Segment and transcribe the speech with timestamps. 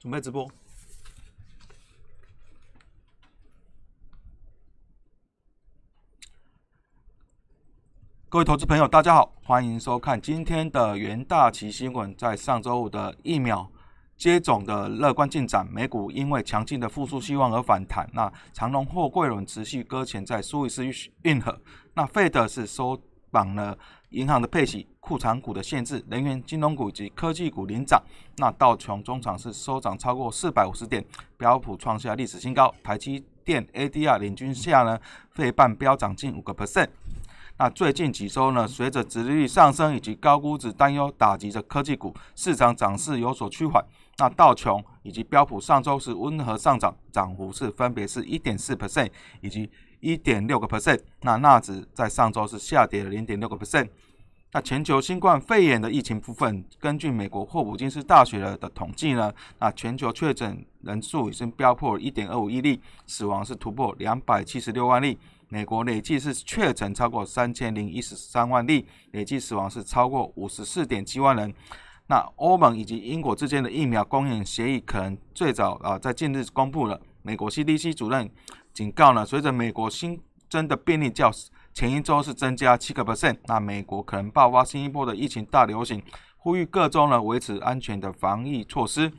[0.00, 0.50] 准备直播。
[8.30, 12.16] 各位投资朋友，大家好，欢迎收看今天的元大旗新闻。
[12.16, 13.70] 在上周五的疫苗
[14.16, 18.08] 接种的乐观进展，美股因为强劲的复苏希望而反弹。
[18.14, 21.60] 那长隆货柜轮持续搁浅在苏伊士运河。
[21.92, 22.96] 那费德是收
[23.30, 23.76] 绑了
[24.10, 28.02] 银行的配息、库藏股的限制，能源、金融股以及科技股领涨。
[28.36, 31.04] 那道琼中场是收涨超过四百五十点，
[31.36, 32.74] 标普创下历史新高。
[32.82, 34.98] 台积电 ADR 领军下呢，
[35.30, 36.88] 费半飙涨近五个 percent。
[37.58, 43.84] 那最近几周呢，随着殖利率上升以及高估值担忧打击着科技股，市场涨势有所趋缓。
[44.16, 49.10] 那道琼以及标普上周是温和上涨，涨幅是分别是一点四 percent
[49.42, 51.00] 以及一点六个 percent。
[51.22, 53.88] 那纳指在上周是下跌了零点六个 percent。
[54.52, 65.16] 那全球新冠肺炎的疫情部分，根据美国霍普金斯大学的的统计呢，那全球确诊人数已经飙破一点二五亿例，死亡是突破两百七十六万例。
[65.48, 71.54] 美国累计是确诊超过三千零一十三万例，累计死亡是超过五十四点七万人。
[72.08, 77.00] 那欧盟以及英国之间的疫苗供应协议可能最早啊在近日公布了。
[77.22, 78.28] 美国 CDC 主任
[78.72, 81.30] 警告呢，随着美国新增的病例较
[81.72, 86.02] 前一周是增加七个 percent，那美国可能爆发新一波的疫情大流行，
[86.38, 89.12] 呼吁各州呢维持安全的防疫措施。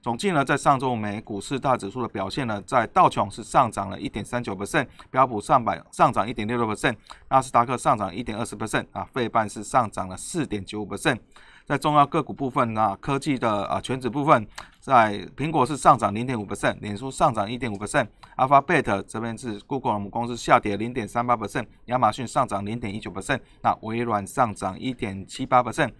[0.00, 6.96] 总计呢，在上周美股四大指数的表现呢，在道琼是上涨了一点三九 percent，标普上百上涨一点六六 percent，
[7.28, 11.20] 纳斯达克上涨一点二十 percent，啊，费半是上涨了四点九五 percent。
[11.66, 14.46] 在重要个股部分呢，科技的啊全指部分，
[14.80, 25.92] 在苹果是上涨零点五 percent，脸书上涨一点五 percent，Alphabet 这边是 Google 母公司下跌零点三八 percent，亚马逊上涨零点一九 percent，那微软上涨一点七八 percent。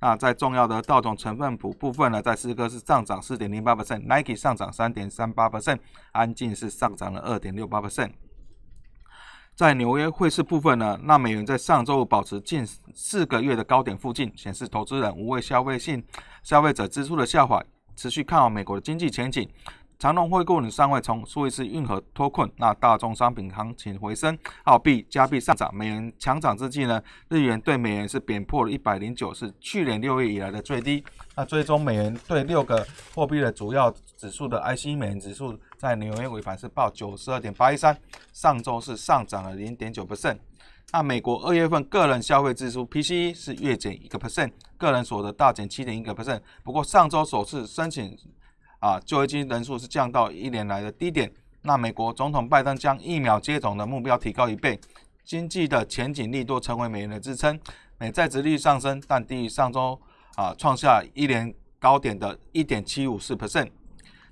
[0.00, 5.80] 那在重要的道琼成分股部分呢，在四哥是上涨四点零八 percent，Nike 上涨三点三八 percent，
[6.12, 8.12] 安进是上涨了二点六八 percent。
[9.58, 12.64] 在纽约汇市部分呢，那美元在上周五保持近
[12.94, 16.00] 四个月的高点附近，显示投资人无畏消费性
[16.44, 17.60] 消费者支出的下滑，
[17.96, 19.48] 持续看好美国的经济前景。
[19.98, 31.02] 长隆汇购呢尚未从苏伊士运河脱困，那大宗商品行情回升，澳币、加币上涨，美元强涨之际呢，日元对美元是贬破了一百零九，是去年六月以来的最低。
[31.34, 37.96] 那最终美元对六个货币的主要指数的 IC 美元指数在纽约尾盘是报九十二点八一三，
[38.32, 40.36] 上周是上涨了零点九 percent。
[40.92, 46.40] 那美国二月份个人消费支出 PCE 是月减一个 percent，个人所得大减七点一个 percent。
[46.62, 48.14] 不过上周首次申请。
[48.80, 51.28] 啊，就业金人数是降到一年来的低点。
[51.62, 54.78] 那美国总统拜登将疫苗接种的目标提高一倍，
[55.24, 57.58] 经济的前景力度成为美元的支撑。
[57.98, 60.00] 美债值率上升，但低于上周
[60.36, 63.68] 啊创下一年高点的一点七五四 percent。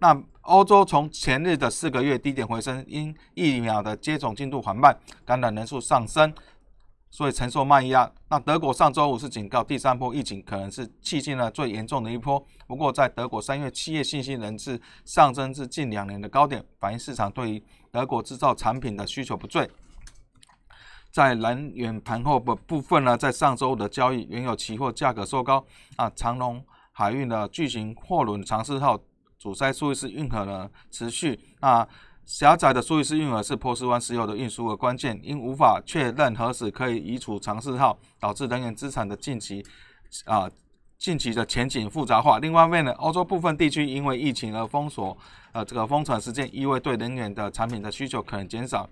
[0.00, 6.34] 那欧洲从前日的四个月低点回升，因疫苗的接种进度缓慢，感染人数上升。
[7.12, 8.08] 所以承受慢压。
[8.28, 12.40] 那德国上周五是警告，第三波疫情可能是迄今呢最严重的一波。
[12.68, 19.68] 不过，在德国三月企业信心人次上升至近两年的高点，反映市场对于德国制造产品的需求不坠。
[21.10, 25.64] 在能源盘后部部分呢，在上周的交易，原油期货价格收高。
[25.96, 28.96] 啊，长隆海运的巨型货轮长势号
[29.40, 31.40] 阻塞苏伊士运河呢持续。
[31.60, 31.86] 那
[32.26, 39.64] 狭窄的苏伊士运河是波斯湾石油的运输的关键，因无法确认何时可以移除尝试号，导致能源资产的近期
[40.26, 40.48] 啊
[40.98, 42.38] 近期的前景复杂化。
[42.38, 45.16] 另外一面呢，欧洲部分地区因为疫情而封锁，
[45.52, 48.86] 呃，这个封城事件意味对能源的产品的需求可能减少。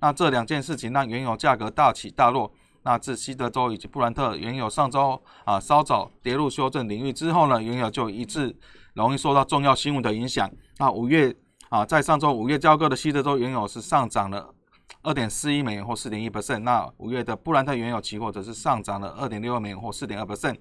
[0.00, 2.52] 那这两件事情让原油价格大起大落。
[2.86, 8.54] 那自西德州以及布兰特原油上周啊稍早跌入修正领域之后呢，原油就一致
[8.94, 10.50] 容易受到重要新闻的影响。
[10.78, 11.36] 那五月。
[11.70, 14.54] 啊，在上周五月交割的西德州原油是上涨了
[15.02, 20.56] 二点四一美元或四点一 percent，那五月的布兰特原油期货则是上涨了二点六二美元或四点二 percent。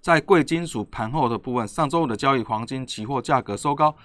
[0.00, 3.96] 在贵金属盘后的部分，上周五的交易黄金期货价格收高，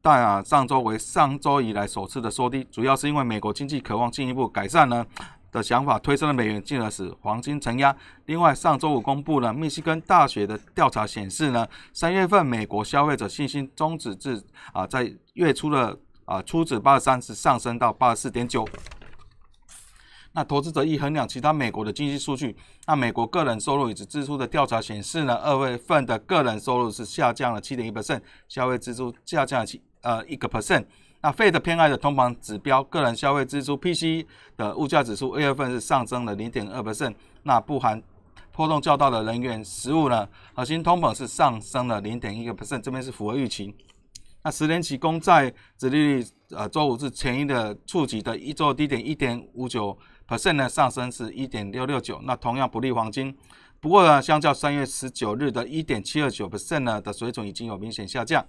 [0.00, 5.04] 但啊上周为上周以来首次的收低，主要是因为美国经济渴望进一步改善呢。
[5.52, 7.94] 的想法推升了美元，进而使黄金承压。
[8.24, 18.66] 另外，上周五公布了密西根大学的调查显示呢，三月份美国消费者信心终止至啊，在月初的啊初值八十三，是上升到八十四点九。
[20.34, 22.56] 那投资者一衡量其他美国的经济数据，
[22.86, 30.86] 那美国个人收入以及支出的调查显示呢，二月份的个人收入是下降了七点一 percent，消费支出下降了七呃一个 percent。
[31.22, 34.26] 那 Fed 偏爱的通膨指标个人消费支出 PC
[34.56, 37.14] 的物价指数二月份是上升了零点二 percent，
[37.44, 38.02] 那不含
[38.50, 43.72] 波动较大的能源、食物呢，核心通膨是上升了零点一个 percent，这边是符合预期。
[44.42, 45.48] 那十年期公债
[45.78, 49.96] 殖利率，呃，周五是前一的触及的一周低点一点五九
[50.26, 53.32] percent 呢，上升是一点六六九，那同样不利黄金。
[53.78, 58.44] 不过呢，相较三月十九日的一点七二九 percent 呢的水准，已经有明显下降。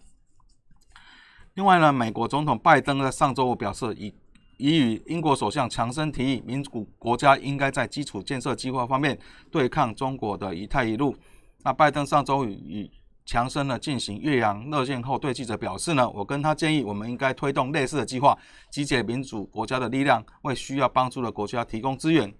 [1.55, 4.11] 另外呢，美国总统拜登在上周五表示，已
[4.57, 9.15] 已与英国首相强生提议，民主国家应该在基础建设计划方面
[9.51, 11.15] 对抗中国的一带一路。
[11.63, 12.91] 那拜登上周与与
[13.23, 18.35] 强生呢进行岳阳热线后，对记者表示呢，我跟他建议，我们应该推动类似的计划，
[18.71, 22.33] 集结民主国家的力量，为需要帮助的国家提供资源。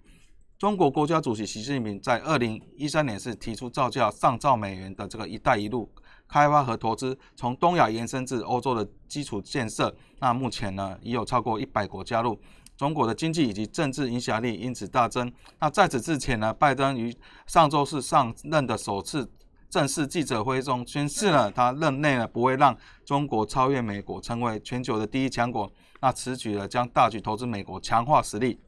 [0.58, 5.88] 中国国家主席习近平在二零一三年是提出造价上兆美元的这个“一带一路”
[6.28, 9.94] 开发和投资，从东亚延伸至欧洲的基础建设。
[10.18, 12.38] 那目前呢，已有超过一百国加入。
[12.76, 15.32] 中国的经济以及政治影响力因此大增。
[15.60, 17.16] 那在此之前呢，拜登于
[17.46, 19.30] 上周是上任的首次。
[19.70, 25.70] 正式记者会中宣示了，他任内呢不会让中国超越美国，成为全球的第一强国。
[26.00, 28.60] 那此举呢将大举投资美国，强化实力。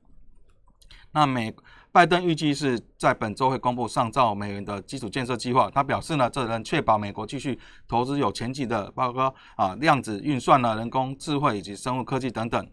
[1.12, 1.54] 那美
[1.96, 5.70] 拜登预计是在本周会公布上兆美元的基础建设计划。
[5.70, 7.58] 他表示呢，这能确保美国继续
[7.88, 12.68] 投资有前景的，包括啊量子运算呢、人工智慧以及生物科技等等。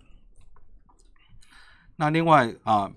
[1.95, 2.91] 那另外啊。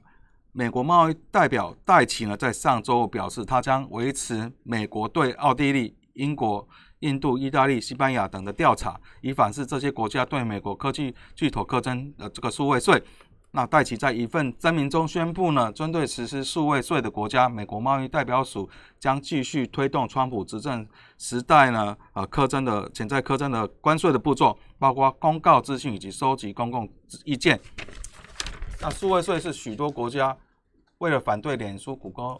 [0.58, 6.66] 美国贸易代表戴奇呢，在上周表示，他将维持美国对奥地利、英国、
[7.00, 13.02] 印度、意大利、西班牙等的调查，以反思这些国家对美国科技巨头课征的这个数位税。
[13.56, 18.68] 那戴奇在一份声明中宣布呢，针对实施数位税的国家，美国贸易代表署
[19.00, 20.86] 将继续推动川普执政
[21.16, 26.86] 时代呢，呃，苛征的潜在苛征的关税的步骤，包括公告资讯以及收集公共
[27.24, 27.58] 意见。
[28.82, 30.36] 那数位税是许多国家。
[30.98, 32.38] 为了反对脸书、谷歌、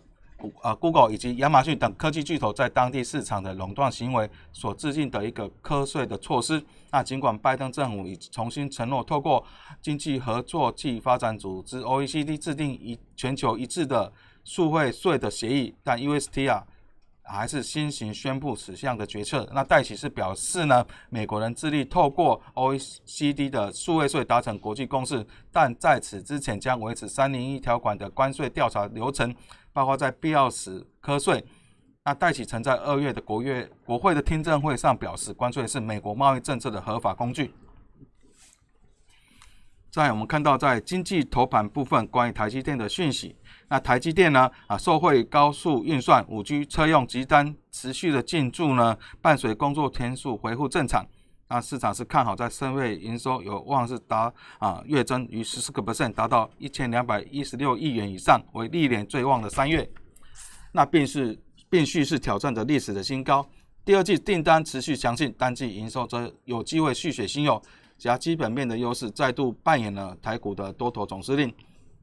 [0.62, 6.62] 啊 Google 以及亚马逊等科技巨头在当地市场的垄断行为所制定的一个科税的措施。
[6.90, 9.44] 那尽管拜登政府已重新承诺，透过
[9.80, 14.12] 经济合作暨发展组织 OECD 制定一全球一致的
[14.44, 16.64] 数位税的协议，但 UST 啊。
[17.28, 19.48] 还是先行宣布此项的决策。
[19.52, 29.34] 那戴奇是表示呢，美国人致力透过 OECD 的数位税达成国际共识，但在此之前将维持三零一条款的关税调查流程，
[29.72, 31.44] 包括在必要时科税。
[32.04, 37.52] 那戴奇曾在二月的国月国会的听证会上表示，关税是美国贸易政策的合法工具。
[39.90, 43.34] 在我们看到在经济头版部分关于台积电的讯息。
[43.68, 44.48] 那台积电呢？
[44.68, 51.04] 啊，受惠高速运算、五 G 车用急单持续的进驻呢，伴随工作天数恢复正常，
[51.48, 59.88] 那市场是看好在三月营收有望是达啊月增逾十四个 percent，达到一千两百一十六亿元以上，为历年最旺的三月。
[60.72, 61.36] 那便是
[61.68, 63.44] 必须是挑战着历史的新高。
[63.84, 67.60] 第二季订单持续强劲，单季营收则有机会续写新高，
[67.98, 71.52] 加基本面的优势再度扮演了台股的多头总司令。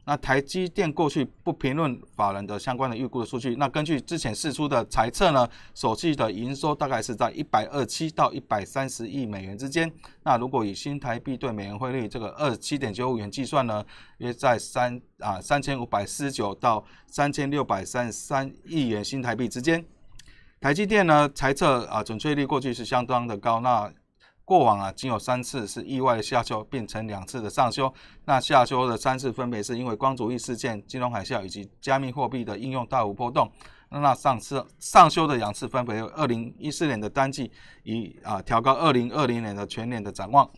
[0.05, 3.55] 那台积电过去不评论法人的相关的预估的数据。
[3.55, 9.89] 那根据之前释出的猜测呢，首季的营收大概是在一百二七到一百三十亿美元之间。
[10.23, 13.83] 那如果以新台币对美元汇率这个二十七点九五元计算呢，
[14.17, 19.85] 约在三啊三千五百四十九到三千六百三十三亿元新台币之间。
[20.59, 23.59] 台积电呢，猜测啊准确率过去是相当的高。
[23.59, 23.91] 那
[24.45, 27.93] 过往啊，仅有三次是意外的下修，变成两次的上修。
[28.25, 33.49] 那下修的三次分别是因为光主义事件、金融海啸以及加密货币的应用大幅波动。
[33.89, 37.51] 那上次上修的两次分别为二零一四年的单季，
[37.83, 40.49] 以啊调高二零二零年的全年的展望。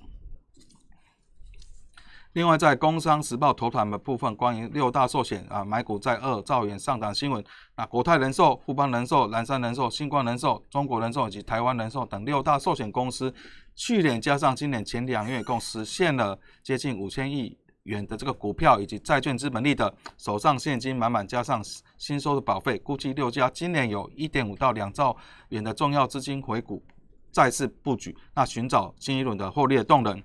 [2.36, 7.42] 另外，在《工商时报》头版的部分，关于六大寿险啊买股在二兆元上涨新闻，
[7.78, 13.34] 那国泰人寿、富邦人寿、南山人寿、星光人寿、中国人寿以及台湾人寿等六大寿险公司，
[13.74, 21.64] 去年加上今年前两月，共实现了接近五千亿元的这个股票以及债券资本利的手上现金满满，加上
[21.98, 25.16] 新收的保费，估计六家今年有一点五到两兆
[25.48, 26.84] 元的重要资金回股，
[27.32, 30.22] 再次布局，那寻找新一轮的获利的动能。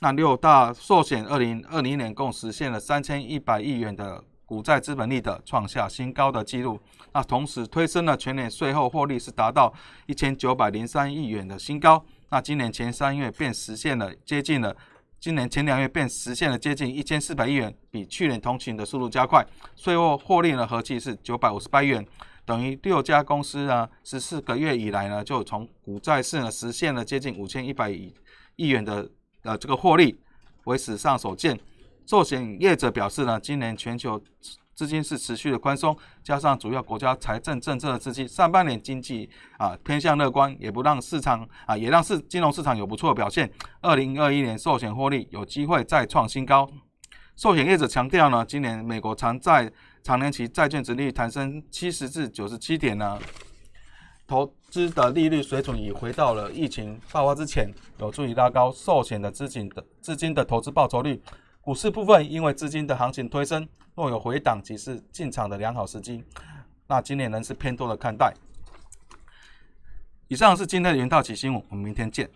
[0.00, 6.78] 那六大寿险二零二零年共实现了三千一百亿元的股债资本利的创下新高的纪录，
[7.14, 9.72] 那同时推升了全年税后获利是达到
[10.04, 12.04] 一千九百零三亿元的新高。
[12.28, 14.76] 那今年前三月便实现了接近了，
[15.18, 19.42] 今年前两月便实现了接近一千四百亿元，比去年同期的速度加快。
[19.74, 22.06] 税后获利呢合计是九百五十八亿元，
[22.44, 28.14] 等于六家公司呢十四个月以来呢就从股债市呢实现了接近五千一百亿
[28.56, 29.10] 亿元的。
[29.46, 30.18] 呃，这个获利
[30.64, 31.58] 为史上首见。
[32.04, 34.20] 寿险业者表示呢，今年全球
[34.74, 43.50] 资金是持续的宽松，加上主要国家财政政策的刺激，上半年经济啊偏向乐观，也不让市场啊也让市金融市场有不错的表现。
[43.80, 46.68] 二零二一年寿险获利有机会再创新高。
[47.36, 49.70] 寿险业者强调呢，今年美国长债
[50.02, 53.18] 长年期债券值率弹升七十至九十七点呢，
[54.26, 61.22] 投资的利率水准已回到了疫情爆发之前，有助于拉高寿险的资金的资金的投资报酬率。
[61.60, 63.66] 股市部分因为资金的行情推升。
[63.94, 66.22] 若有回档即是进场的良好时机，
[66.86, 68.34] 那今年仍是偏多的看待。
[70.28, 72.28] 以上是今天的元道奇新闻，我们明天见。